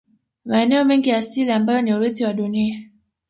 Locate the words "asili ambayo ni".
1.17-1.93